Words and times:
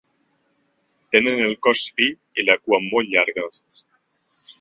Tenen 1.15 1.41
el 1.47 1.53
cos 1.67 1.83
fi 1.99 2.07
i 2.13 2.45
la 2.47 2.57
cua 2.63 2.79
molt 2.87 3.13
llarga. 3.17 3.45